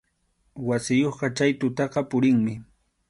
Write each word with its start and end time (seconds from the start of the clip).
Wasiyuqqa 0.67 1.27
chay 1.37 1.51
tutaqa 1.59 1.99
purinmi. 2.09 2.53